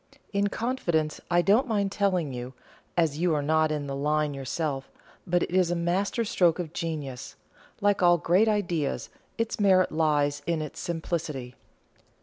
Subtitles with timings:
[0.33, 2.55] "In confidence, I don't mind telling you,
[2.97, 4.89] as you are not in the line yourself;
[5.27, 7.35] but it is a master stroke of genius.
[7.81, 11.53] Like all great ideas, its merit lies in its simplicity."